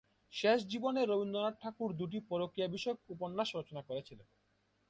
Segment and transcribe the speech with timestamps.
[0.33, 4.27] শেষ জীবনে রবীন্দ্রনাথ ঠাকুর দুটি পরকীয়া-বিষয়ক উপন্যাস রচনা করেছিলেন।